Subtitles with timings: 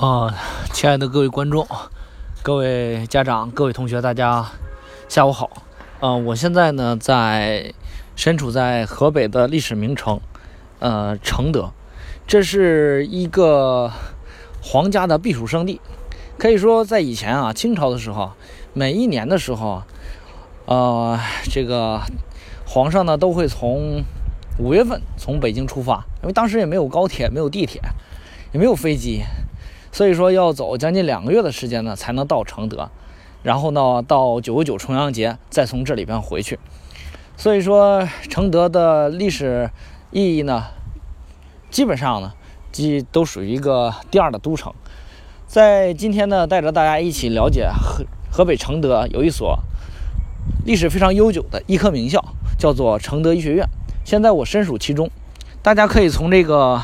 [0.00, 0.32] 啊，
[0.72, 1.66] 亲爱的各位观众、
[2.44, 4.46] 各位家长、各位同学，大家
[5.08, 5.50] 下午好。
[5.98, 7.74] 啊，我现在呢在
[8.14, 10.20] 身处在河北的历史名城，
[10.78, 11.72] 呃，承德，
[12.28, 13.90] 这是一个
[14.62, 15.80] 皇家的避暑胜地。
[16.38, 18.30] 可以说，在以前啊，清朝的时候，
[18.74, 19.82] 每一年的时候，
[20.66, 21.18] 呃，
[21.50, 22.00] 这个
[22.64, 24.04] 皇上呢都会从
[24.60, 27.82] 五月份从北京出发，因为当时也没有高铁，没有地铁，
[28.52, 29.24] 也没有飞机。
[29.98, 32.88] 所以说要走将近两个月的时间呢，才能到承德，
[33.42, 36.56] 然后呢到九个九重阳节再从这里边回去。
[37.36, 39.68] 所以说承德的历史
[40.12, 40.66] 意义呢，
[41.68, 42.32] 基本上呢，
[42.70, 44.72] 即都属于一个第二的都城。
[45.48, 49.58] 在今天呢，带着大家一起了解河河北承德有一所
[50.64, 52.24] 历史非常悠久的医科名校，
[52.56, 53.66] 叫做承德医学院。
[54.04, 55.10] 现在我身处其中，
[55.60, 56.80] 大家可以从这个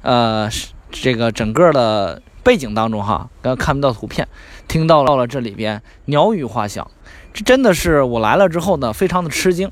[0.00, 0.48] 呃。
[0.92, 4.26] 这个整个的背景当中，哈，刚看不到图片，
[4.66, 6.90] 听到了这里边鸟语花香，
[7.32, 9.70] 这真的是我来了之后呢，非常的吃惊。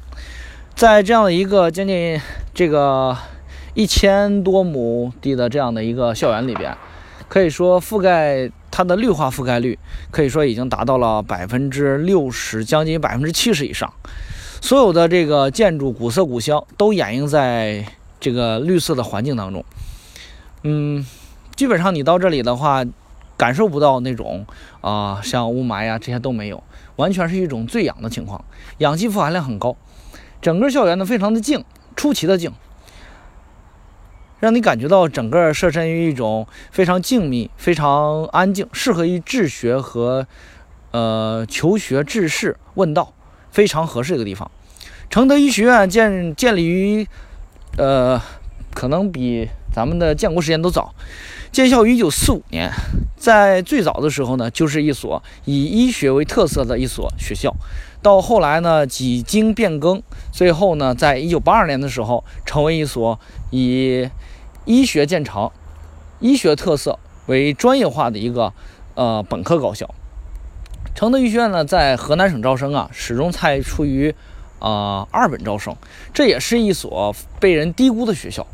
[0.74, 2.20] 在这样的一个将近
[2.54, 3.16] 这个
[3.74, 6.76] 一千多亩地的这样的一个校园里边，
[7.28, 9.78] 可以说覆盖它的绿化覆盖率，
[10.10, 13.92] 可以说已经达到了百分之六十，将近百分之七十以上。
[14.60, 17.84] 所有的这个建筑古色古香，都掩映在
[18.20, 19.64] 这个绿色的环境当中。
[20.62, 21.06] 嗯，
[21.58, 22.84] 基本上你到这里的话，
[23.36, 24.46] 感受不到那种
[24.80, 26.62] 啊，像雾霾呀这些都没有，
[26.94, 28.44] 完全是一种最氧的情况，
[28.78, 29.76] 氧气富含量很高。
[30.40, 31.64] 整个校园呢非常的静，
[31.96, 32.52] 出奇的静，
[34.38, 40.28] 让你感觉到整个设身于一种非常静谧、非常安静，适合于治学和
[40.92, 43.12] 呃求学、治世、问道，
[43.50, 44.48] 非常合适一个地方。
[45.10, 47.08] 承德医学院建建立于
[47.76, 48.22] 呃，
[48.72, 49.48] 可能比。
[49.78, 50.92] 咱们的建国时间都早，
[51.52, 52.68] 建校于一九四五年，
[53.16, 57.54] 在最早的时候呢，就是一所以医学为特色的一所学校。
[58.02, 60.02] 到后来呢，几经变更，
[60.32, 64.10] 最后呢，在一九八二年的时候，成为一所以
[64.64, 65.52] 医学见长、
[66.18, 68.52] 医学特色为专业化的一个
[68.96, 69.88] 呃本科高校。
[70.96, 74.12] 承德医学院呢，在河南省招生啊，始终采出于
[74.58, 75.76] 啊二本招生，
[76.12, 78.44] 这也是一所被人低估的学校。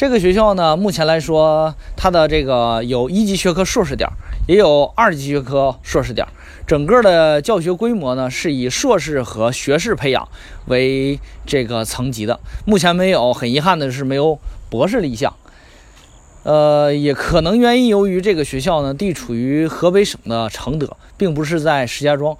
[0.00, 4.08] 这个学校呢，目前来说，它的这个有一级学科硕士点，
[4.48, 6.26] 也有二级学科硕士点。
[6.66, 10.26] 整个的教学规模呢，是以硕士和学士培养
[10.68, 12.40] 为这个层级的。
[12.64, 14.38] 目前没有，很遗憾的是没有
[14.70, 15.34] 博士立项。
[16.44, 22.34] 呃，也可能原因由于这个学校呢，地处于河北省的承德，并不是在石家庄。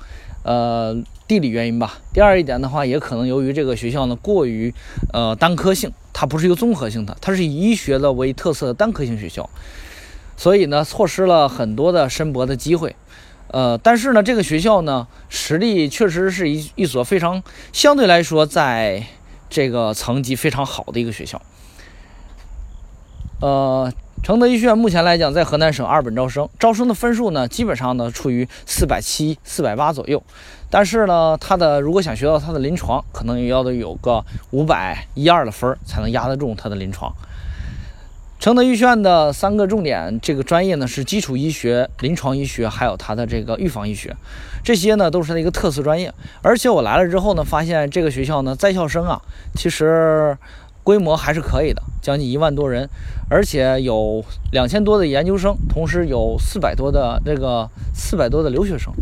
[0.45, 0.97] 呃。
[1.29, 2.01] 地理原因吧。
[2.13, 4.75] 第二一点的话，也可能由于这个学校呢过于
[5.13, 9.49] 呃单科性，它不是一个综合性的，它是以医学的为特色的单科性学校，
[10.37, 12.95] 所以呢错失了很多的申博的机会。
[13.49, 19.05] 呃，但是呢这个学校呢实力确实是一一所非常相对来说在
[19.49, 21.43] 这个层级非常好的一个学校。
[23.41, 23.93] 呃。
[24.23, 30.23] 承德医学院目前来讲，在河南省二本招生，招生的分数呢，基本上呢处于四百七、四百八左右。
[30.69, 37.11] 但是呢，它的如果想学到它的临床，可能也要得有个五百一二的分才能压得住它的临床。
[38.39, 44.15] 承德医学院的三个重点这个专业呢，是基础医学、临床医学，还有它的这个预防医学，
[44.63, 46.13] 这些呢都是它一个特色专业。
[46.43, 49.23] 而且我来了之后呢，发现这个学校呢，在校生啊，
[49.57, 50.37] 其实。
[50.83, 52.89] 规模还是可以的，将近一万多人，
[53.29, 58.93] 而且有两千多的研究生，同时有四百多的这个四百多的留学生，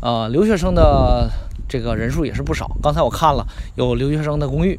[0.00, 1.28] 呃，留学生的
[1.68, 2.70] 这个人数也是不少。
[2.82, 4.78] 刚才我看了有留学生的公寓，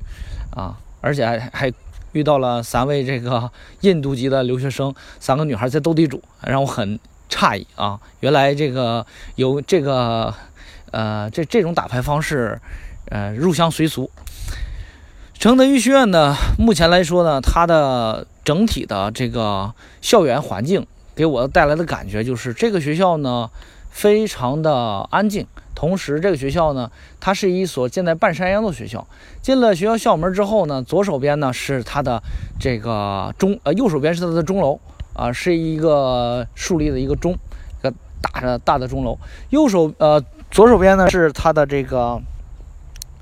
[0.51, 1.73] 啊，而且还还
[2.13, 6.97] 遇到了三位这个印度籍的留学生，三个女孩在斗地主，让我很
[7.29, 7.99] 诧异啊！
[8.21, 9.05] 原来这个
[9.35, 10.33] 有这个
[10.91, 12.59] 呃这这种打牌方式，
[13.09, 14.09] 呃入乡随俗。
[15.39, 19.71] 承德医学院呢，目前来说呢，它的整体的这个
[20.01, 23.47] 校园环境给我带来的感觉就是，这个学校呢
[23.91, 25.45] 非常的安静。
[25.75, 26.89] 同时，这个学校呢，
[27.19, 29.05] 它是一所建在半山腰的学校。
[29.39, 32.19] 进了学校校门之后呢，左手边呢是它的
[32.59, 34.79] 这个钟，呃，右手边是它的钟楼
[35.13, 37.93] 啊，是一个竖立的一个钟，一个
[38.23, 39.15] 大的大的钟楼。
[39.51, 40.19] 右手，呃，
[40.49, 42.19] 左手边呢是它的这个，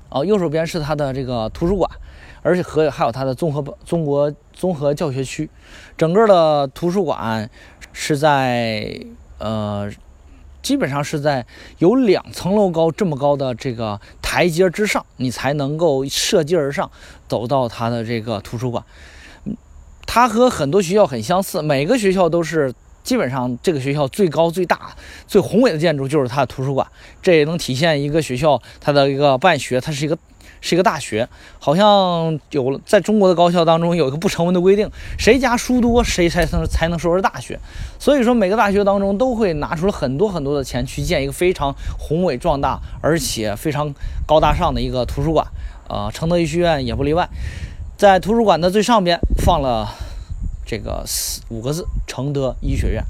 [0.08, 1.90] 哦，右手边是它的这个图书馆。
[2.42, 5.50] 而且和还有它的综合中国综合教学区，
[5.98, 7.50] 整个的图书馆
[7.92, 9.04] 是在
[9.38, 9.90] 呃，
[10.62, 11.44] 基本上是在
[11.78, 16.88] 有两层楼高这么高的这个台阶之上，你才能够涉阶而上
[17.26, 18.84] 走到它的这个图书馆。
[20.06, 22.72] 它和很多学校很相似，每个学校都是
[23.06, 24.94] 基本上这个学校最高、最大、
[25.26, 26.86] 最宏伟的建筑就是它的图书馆，
[27.22, 30.18] 这也能体现一个学校它的一个办学，它是一个。
[30.62, 31.28] 是一个大学，
[31.60, 37.60] 好像有在中国的高校当中有一个不成文的规定，谁家书多，谁才能才能说是大学。
[38.00, 43.94] 所以说每个大学当中都会拿出了很多很多的钱去建一个非常宏伟壮大而且非常
[44.26, 45.46] 高大上的一个图书馆。
[45.88, 47.28] 呃，承德医学院也不例外，
[47.96, 49.94] 在图书馆的最上边放了
[50.66, 53.02] 这个四五个字：承德医学院。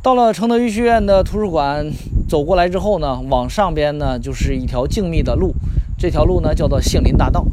[0.00, 1.92] 到了承德医学院的图书馆，
[2.28, 5.52] 走过来之后呢，往上边呢就是一条静谧的路。
[5.98, 7.44] 这条路呢叫做杏林大道，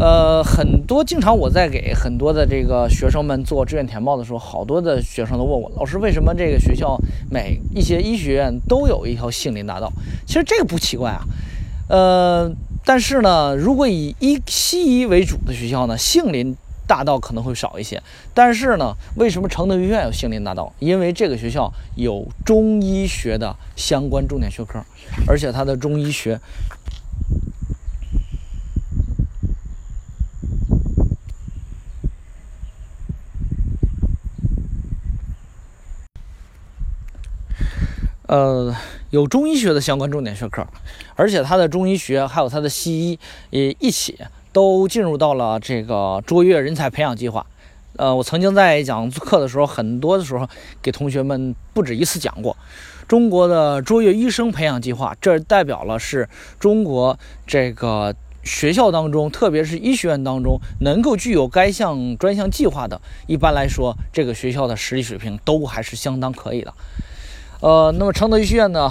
[0.00, 7.00] 呃，很多经常我在给很多的这个学生们做志愿填报的时候，好多的学生都问我，老师为什么这个学校
[7.30, 9.92] 每一些医学院都有一条杏林大道？
[10.26, 11.22] 其实这个不奇怪啊，
[11.88, 12.50] 呃，
[12.84, 16.56] 但是呢，如果以医西医为主的学校呢，杏林
[16.88, 18.02] 大道可能会少一些。
[18.34, 20.72] 但是呢，为什么承德医院有杏林大道？
[20.80, 24.82] 因为这个学校有中医学的相关重点学科，
[25.28, 26.40] 而且它的中医学。
[38.26, 38.76] 呃，
[39.08, 40.66] 有中医学的相关重点学科，
[41.16, 43.18] 而且它的中医学还有它的西医
[43.48, 44.18] 也一起
[44.58, 47.46] 都进入到了这个卓越人才培养计划。
[47.94, 50.48] 呃，我曾经在讲课的时候，很多的时候
[50.82, 52.56] 给同学们不止一次讲过，
[53.06, 56.28] 中国的卓越医生培养计划，这代表了是
[56.58, 57.16] 中国
[57.46, 58.12] 这个
[58.42, 66.74] 学校当中，特别是医学院当中能够具有该项专项计划的，一般来说，这个学校的实力水平都还是相当可以的。
[67.60, 68.88] 呃，那么承德医学院呢，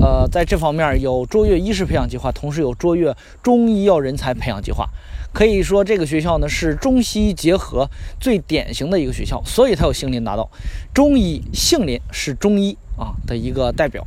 [0.00, 3.12] 呃，在这方面有卓越医师培养计划，同时有卓越
[3.42, 4.88] 中医药人才培养计划。
[5.32, 7.90] 可以说，这个学校呢是中西医结合
[8.20, 10.48] 最典型的一个学校，所以它有杏林大道。
[10.94, 14.06] 中医杏林是中医啊的一个代表。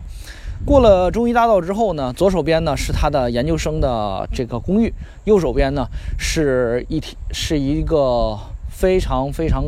[0.65, 4.93] 过了中医大道之后呢，左手边呢是他的研究生的这个公寓，
[5.25, 5.85] 右手边呢
[6.17, 8.39] 是一体是一个
[8.69, 9.65] 非常非常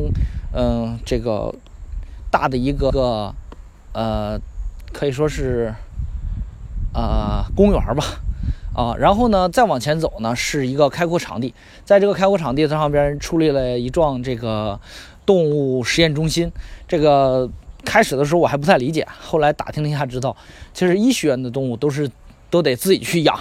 [0.54, 1.54] 嗯这个
[2.32, 3.36] 大的一个个。
[3.94, 4.40] 呃，
[4.92, 5.74] 可以说是，
[6.94, 8.04] 呃，公园吧，
[8.76, 11.54] 啊，然后呢，再往前走呢，是一个开阔场地，
[11.86, 14.80] 在这个开阔场地上边矗立了一幢这个
[15.28, 16.52] 动物实验中心。
[16.88, 17.48] 这个
[17.86, 20.36] 开始的时候我还不太理解，后来打听了一下，知道
[20.74, 22.10] 其实医学院的动物都是
[22.50, 23.40] 都得自己去养，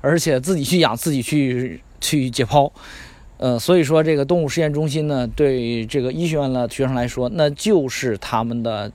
[0.00, 2.70] 而且自己去养，自己去去解剖。
[3.38, 8.92] 呃，所以说这个动物实验中心呢，对这个医学院的学生来说，那就是他们的。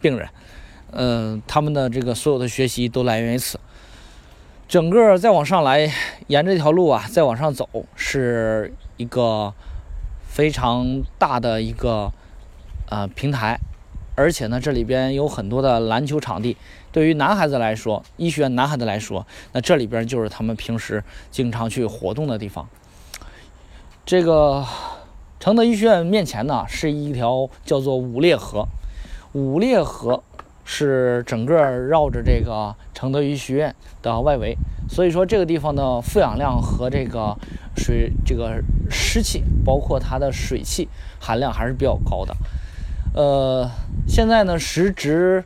[0.00, 0.28] 病人，
[0.92, 3.58] 嗯，他们的这个所有的学习都来源于此。
[4.68, 5.90] 整个再往上来，
[6.26, 9.54] 沿着这条路啊，再往上走，是一个
[10.26, 12.12] 非常大的一个
[12.90, 13.58] 呃平台，
[14.16, 16.56] 而且呢，这里边有很多的篮球场地。
[16.90, 22.68] 对于男孩子来说，医学院男孩子来说，那这里边就是他们平时经常去活动的地方。
[24.04, 24.64] 这个
[25.38, 28.66] 承德医学院面前呢，是一条叫做五列河。
[29.36, 30.22] 五列河
[30.64, 34.56] 是整个绕着这个承德医学院的外围，
[34.88, 37.36] 所以说这个地方的负氧量和这个
[37.76, 40.88] 水、这个湿气，包括它的水汽
[41.20, 42.34] 含量还是比较高的。
[43.12, 43.70] 呃，
[44.08, 45.44] 现在呢时值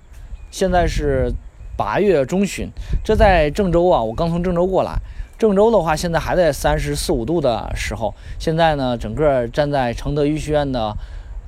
[0.53, 1.33] 现在是
[1.77, 2.71] 八月中旬，
[3.03, 5.01] 这在郑州啊，我刚从郑州过来，
[5.37, 10.97] 郑州的话现在还在三十四五度的时候，现在呢整个站在承德医学院的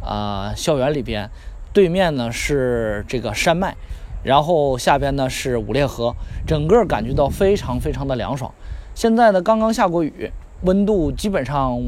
[0.04, 1.30] 啊校园里边。
[1.72, 3.74] 对面呢是这个山脉，
[4.22, 6.14] 然后下边呢是五列河，
[6.46, 8.52] 整个感觉到非常非常的凉爽。
[8.94, 10.30] 现在呢刚刚下过雨，
[10.64, 11.80] 温度基本上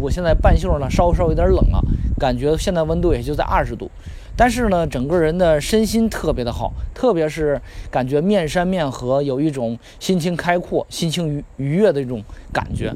[0.00, 1.82] 我现在半袖呢稍稍有点冷了，
[2.18, 3.90] 感觉现在温度也就在二十度，
[4.36, 7.60] 但是呢整个人的身心特别的好，特别是
[7.90, 12.22] 感觉面山面河，有一种心情开阔、心情愉愉悦的一种
[12.52, 12.94] 感觉。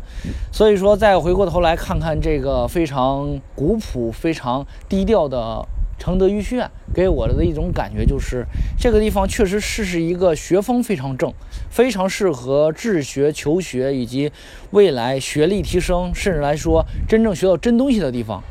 [0.53, 5.67] 所以说再回过头来看看这个非常古朴、非常低调的。
[5.99, 8.47] 承德医学院给我的一种感觉就是，
[8.79, 11.33] 这个地方确实是是一个学风非常正，
[11.69, 14.31] 非常适合治学求学以及
[14.71, 18.43] 未来学历提升，甚至来说真正学到真东西的地方。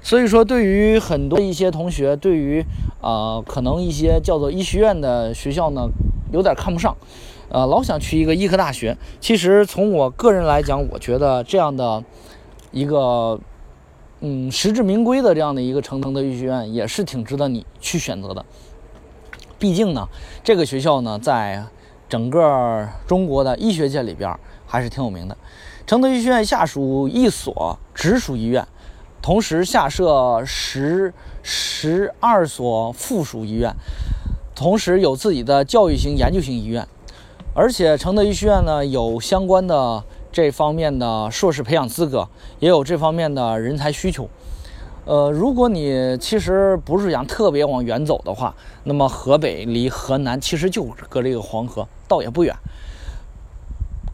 [0.00, 2.64] 所以说，对于很多一些同学，对于
[3.00, 5.88] 呃可能一些叫做医学院的学校呢，
[6.32, 6.96] 有点看不上，
[7.48, 8.96] 呃，老想去一个医科大学。
[9.20, 12.02] 其实从我个人来讲，我觉得这样的
[12.70, 13.38] 一个。
[14.24, 18.44] 嗯，实至名归的这样的一个承德医学院也是挺值得你去选择的。
[19.58, 20.08] 毕竟呢，
[20.44, 21.64] 这个学校呢，在
[22.08, 24.32] 整个中国的医学界里边
[24.64, 25.36] 还是挺有名的。
[25.88, 28.64] 承德医学院下属一所直属医院，
[29.20, 31.12] 同时下设十
[31.42, 33.74] 十二所附属医院，
[34.54, 36.86] 同时有自己的教育型、研究型医院，
[37.56, 42.26] 而且承德医学院呢有相关的这方面的硕士培养资格，
[42.58, 44.28] 也有这方面的人才需求。
[45.04, 52.54] 呃，如果你其实不是想特别往远走的话，那么河北离河南其实就隔着一个黄河，倒也不远。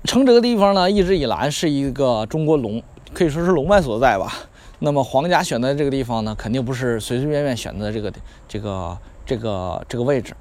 [0.04, 2.82] 承德地方呢，一直以来是一个中国龙，
[3.12, 4.32] 可以说是龙脉所在吧。
[4.78, 8.12] 那么皇家选择这个地方呢，肯定不是随随便便选择这个
[8.48, 10.34] 这个这个这个位置。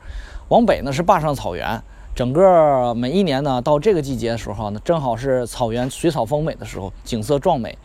[0.48, 1.84] 往北呢是坝上草原，
[2.18, 7.78] 整个每一年呢到这个季节的时候呢，正好是草原水草丰美的时候，景色壮美。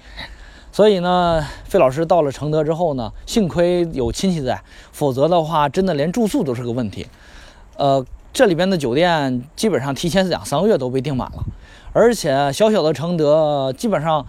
[0.73, 4.59] 所以呢，费老师到了承德之后呢，幸亏有亲戚在，
[4.91, 7.07] 否则的话，真的连住宿都是个问题。
[7.77, 11.45] 呃，这里边的酒店基本上提前两三个月都被订满了，
[11.93, 14.25] 而且小小的承德，基本上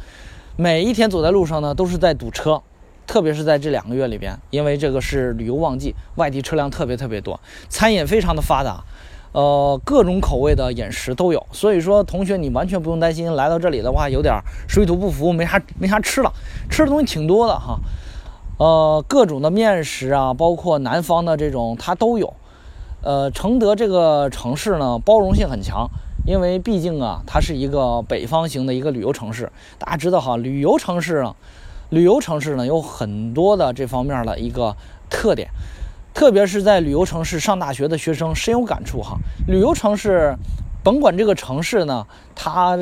[0.57, 2.62] 每一天走在路上呢都是在堵车，
[3.07, 8.83] 特别是在这两个月里边，因为这个是旅游旺季，外地车辆特别特别多，餐饮非常的发达。
[9.34, 16.32] 呃，各种口味的饮食都有，所以说同学你完全不用担心来到这里的话有点水土不服，没啥没啥吃了，
[16.70, 17.80] 吃的东西挺多的哈。
[18.60, 22.32] 呃，各种的面食啊，包括南方的这种它都有。
[23.02, 25.90] 呃，承德这个城市呢，包容性很强，
[26.28, 29.52] 因为毕竟啊，它是一个北方型的一个旅游城市。
[29.80, 31.36] 大家知道哈，旅游城市呢，
[31.90, 34.75] 旅游城市呢有很多的这方面的一个
[35.10, 35.50] 特点。
[36.13, 39.17] 特别是在旅游城市上大学的学生深有感触哈。
[39.48, 40.36] 旅游城市，
[40.84, 42.05] 甭管这个城市呢，
[42.36, 42.77] 它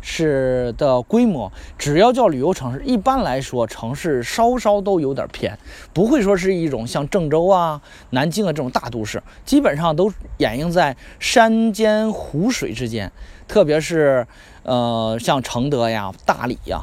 [0.00, 5.58] 是的规模，只要叫旅游城市，一般来说城市稍稍都有点偏，
[5.92, 13.10] 不会说是一种像郑州啊、南京啊这种大都市，基本上都掩映在山间湖水之间。
[13.48, 14.26] 特别是
[14.62, 16.82] 呃像承德呀、大理呀，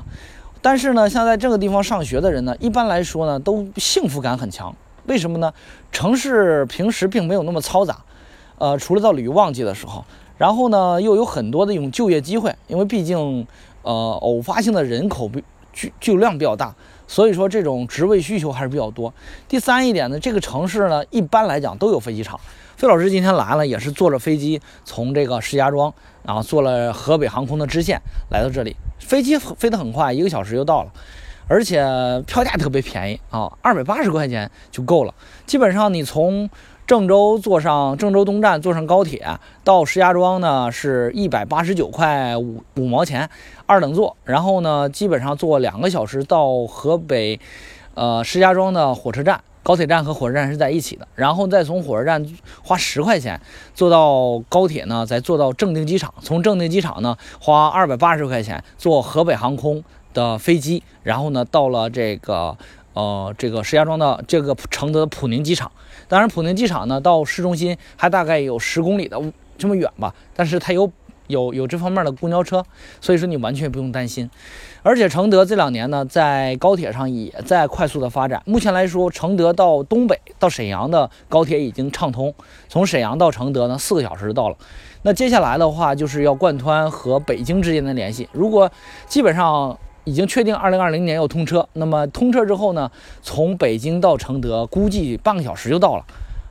[0.62, 4.75] 但是呢，像在这个地方上学的人呢，一般来说呢，都幸福感很强。
[5.09, 5.51] 为什么呢？
[5.91, 7.97] 城市平时并没有那么嘈杂，
[8.59, 10.05] 呃，除了到旅游旺季的时候，
[10.37, 13.47] 然后呢，又有很多的一种就业机会，因为毕竟，
[13.81, 16.75] 呃，偶发性的人口比聚聚量比较大，
[17.07, 19.11] 所以说这种职位需求还是比较多。
[19.47, 22.39] 第三一点呢，这个城市呢，一般来讲都有飞机场。
[22.77, 27.99] 费老师今天来了，也是坐着飞机从这个石家庄，然后坐了河北航空的支线
[28.29, 30.91] 来到这里，飞机飞得很快，一个小时就到了。
[31.50, 31.84] 而且
[32.27, 35.13] 票价特别便宜啊，二百八十块钱就够了。
[35.48, 36.48] 基本上你从
[36.86, 39.25] 郑州坐上郑州东站，坐上高铁
[39.63, 43.27] 到石家庄呢，是一百八十九块五五毛钱，
[43.65, 44.15] 二等座。
[44.24, 47.39] 然后呢，基本上坐两个小时到河北，
[47.96, 51.08] 呃，石家庄的火车站，高铁站和火车站是在一起的。
[51.15, 52.24] 然后再从火车站
[52.63, 53.41] 花十块钱
[53.74, 59.84] 坐到高铁呢，再坐到正定机场，从正定机场呢花二百八十块钱坐河北航空。
[60.13, 62.57] 的飞机，然后呢，到了这个
[62.93, 65.71] 呃这个石家庄的这个承德普宁机场。
[66.07, 69.21] 当然，普宁机场呢到市中心还大概有十公里的
[69.57, 70.91] 这么远吧，但是它有
[71.27, 72.65] 有有这方面的公交车，
[72.99, 74.27] 所以说你完全不用担心。
[74.81, 78.41] 而且承德这两年呢，在高铁上也在快速的发展。
[78.45, 82.33] 目前来说，承德到东北到沈阳的高铁已经畅通，
[82.67, 84.57] 从沈阳到承德呢四个小时就到了。
[85.03, 88.27] 那接下来的话就是要贯穿和北京之间的联系。
[88.31, 88.71] 如果
[89.07, 89.77] 基本上。
[90.09, 96.05] 已经确定二零二零年要通车，那么通车之后呢，从北京到承德估计半个小时就到了，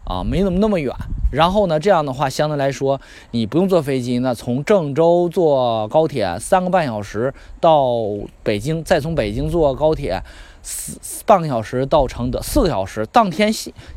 [0.04, 0.94] 啊，没怎么那么远。
[1.32, 3.00] 然后呢，这样的话相对来说
[3.32, 7.96] 你不用坐飞机，那从郑州坐高铁三个半小时到
[8.44, 10.22] 北京，再从北京坐高铁
[10.62, 10.96] 四
[11.26, 13.52] 半个小时到承德，四个小时，当天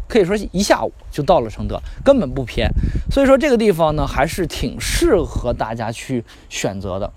[0.08, 2.68] 可以说一下午就到了承德，根本不偏。
[3.12, 7.14] 所以说这个地方呢，还是挺适合大家去选择的。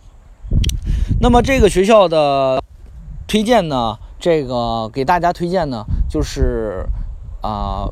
[1.21, 2.63] 那么这个学校的
[3.27, 6.87] 推荐呢，这个给大家推荐呢，就是
[7.41, 7.89] 啊，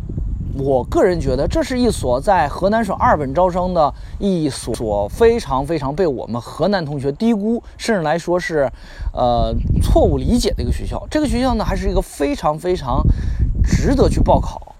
[0.58, 8.70] 我个人觉得这是一所在河南省二本招生的一所非常非常被我们河南同学低估，甚至来说是
[9.12, 11.06] 呃错误理解的一个学校。
[11.10, 13.02] 这个学校呢，还是一个非常非常
[13.64, 14.74] 值得去报考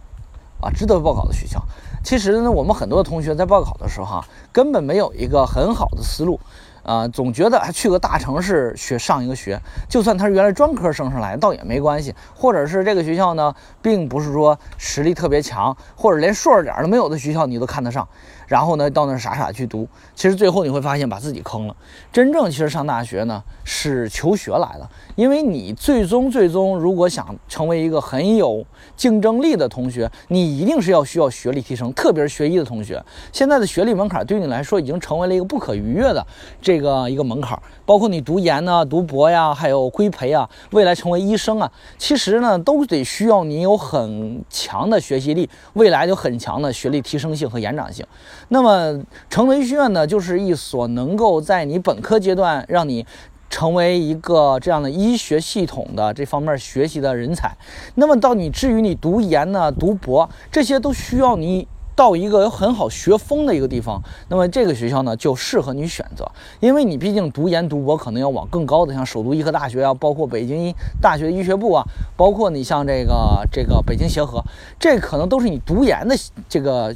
[0.60, 1.62] 啊，值得报考的学校。
[2.04, 6.38] 其实呢，我们很多同学在报考的时候哈，根本没有一个很好的思路。
[6.82, 9.58] 啊，总觉得去个大城市学上一个学，
[9.88, 12.14] 就算他是原来专科升上来，倒也没关系。
[12.34, 18.06] 或者是这个学校呢，并不是说实力特别强，或者连硕士点都没有的学校，你都看得上。
[18.48, 21.74] 然后呢，到那傻傻去读，其实最后你会发现把自己坑了。
[22.12, 28.62] 真正其实上大学呢，是求学来的，因为你最终最终如果想成为一个很有
[28.94, 36.26] 竞争力的同学，你一定是要需要学历提升，特别是学医的同学，现在的学历门槛对你来说已经成为了一个不可逾越的
[36.60, 37.60] 这这个一个门槛。
[37.84, 48.06] 包括你读研呢、读博呀，还有规培啊，未来成为医生啊，其实呢都得需要你有很强的学习力，未来有很强的学历提升性和延展性。
[48.48, 48.98] 那么
[49.28, 53.04] 成为医学院呢，就是一所能够在你本科阶段让你
[53.50, 57.54] 成为一个这样的医学系统的这方面学习的人才。
[57.96, 61.68] 那么到你至于你读研呢、读博，这些都需要你。
[61.94, 66.30] 到一个有很好学风的一个地方，那么这个学校呢就适合你选择，
[66.60, 71.84] 因为你毕竟读研读博可能要往更高的，像首都医科大学啊，包括北京医大学医学部啊，
[72.16, 74.42] 包括你像这个这个北京协和，
[74.78, 76.16] 这可能都是你读研的
[76.48, 76.94] 这个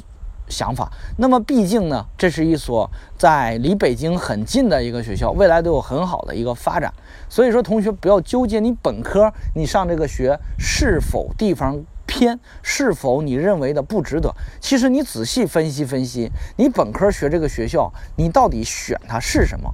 [0.49, 0.91] 想法。
[1.17, 6.91] 那么毕竟呢，这是一所在离北京很近的一个学校，未来都有很好的一个发展。
[7.29, 11.83] 所以说，同学不要纠结你本科你上这个学是否地方。
[12.07, 14.33] 偏是否你认为的不值得？
[14.59, 19.71] 其实你仔细分析分析，你本科学这个学校，你到底选它是什么？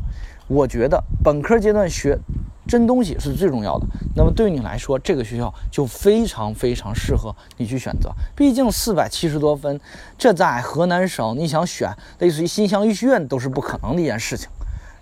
[0.48, 2.20] 我觉得本科阶段学
[2.68, 3.86] 真东西是最重要的。
[4.16, 8.12] 那么对于你来说，这个学校就非常非常适合你去选择。
[8.36, 9.80] 毕竟四百七十多分，
[10.18, 14.50] 这在河南省你想选类似于新乡医学院都是不可能的一件事情。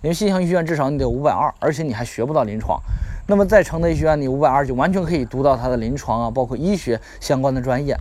[0.02, 2.80] 因为新乡医学院至少你得五百二，而且你还学不到临床。
[3.26, 7.96] 那么在承德医学院，你五百二就完全可以读到它的临床啊，包括医学相关的专业。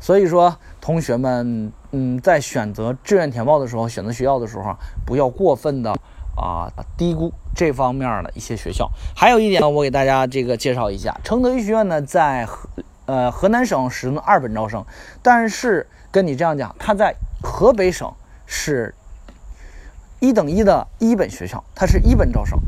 [0.00, 5.94] 所以说，同学们，嗯，在选择志愿填报的时候，选择学校的时候，不要过分的
[6.36, 8.90] 啊低估这方面的一些学校。
[9.14, 12.68] 还有一点呢，我给大家这个介绍一下，承德医学院呢在河
[13.06, 14.84] 呃河南省使用二本招生，
[15.22, 18.12] 但是跟你这样讲，它在河北省
[18.46, 18.94] 是。
[20.20, 22.58] 一等一的一本学校，它是一本招生，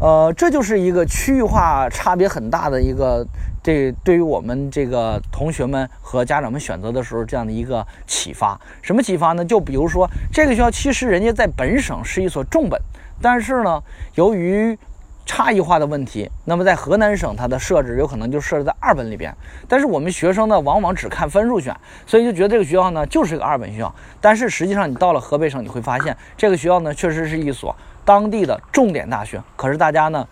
[0.00, 3.26] 呃，这就是一个区域化差别很大的一个，
[3.62, 8.58] 这对于我们这个同学们和家长们选择的时候这样的一个启发。
[8.80, 9.44] 什么启发呢？
[9.44, 12.80] 就比如说这个学校其实人家在本省是一所重本，
[13.20, 13.82] 但是呢，
[14.14, 14.76] 由于
[15.26, 19.34] 差异化的问题，那么在河南省它的设置有可能就设置在二本里边，
[19.66, 21.74] 但是我们学生呢往往只看分数选，
[22.06, 23.94] 所以就觉得这个学校呢就是个二本学校。
[24.20, 29.42] 但是实际上你到了河北省，你会发现这个学校呢确实是一所当地的重点大学。
[29.56, 30.28] 可是大家呢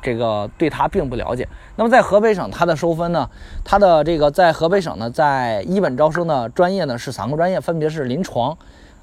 [0.00, 1.48] 这个对它并不了解。
[1.74, 3.28] 那么在河北省它的收分呢，
[3.64, 8.56] 它的这个在河北省呢在一本招生的专业呢是三个专业，分别是临床、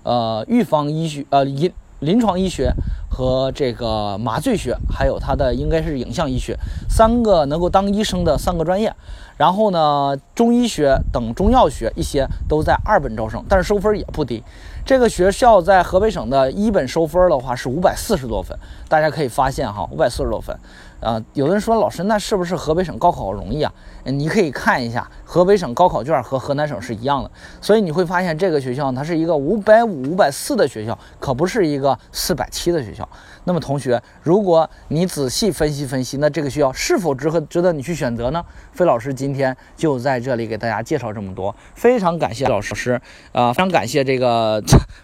[0.03, 2.73] 呃预防医学、呃临临床医学。
[3.07, 6.53] 和这个麻醉学，还有它的应该是影像医学，
[6.89, 8.93] 三个能够当医生的三个专业。
[9.37, 14.43] 然后呢，中医学等中药学一些都在二本招生，但是收分也不低。
[14.85, 18.57] 这个学校在河北省的一本收分的话是五百四十多分，
[18.89, 20.53] 大家可以发现哈，五百四十多分。
[20.99, 23.71] 啊，有的人说老师，那是不是河北省高考容易啊？
[24.05, 33.07] 你可以看一下河北省高考卷和河南省是一样的，所以你会发现这个学校它是一个五百五、五百四的学校，可不是一个四百七的学校。
[33.45, 38.43] 那么同学，如果你仔细分析分析，那这个学校是否值和值得你去选择呢？
[38.71, 42.99] 费老师今天就在这里给大家介绍这么多，非常感谢老师，
[43.31, 44.61] 啊，非常感谢这个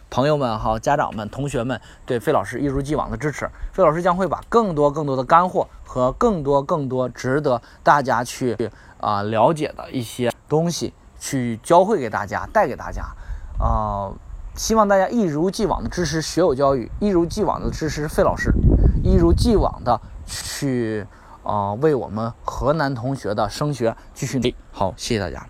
[0.09, 3.47] 朋友们哈、家长们、同学们对费老师一如既往的支持。
[3.71, 8.57] 费老师将会把更多更多的干货和更多更多值得大家去
[9.01, 13.03] 啊了解的一些东西去教会给大家，带给大家，
[13.59, 14.13] 啊。
[14.53, 18.51] 希望大家一如既往的支持学友教育，一如既往的支持费老师，
[19.01, 21.07] 一如既往的去
[21.41, 24.55] 啊为我们河南同学的升学继续努力。
[24.73, 25.47] 好，谢谢大家。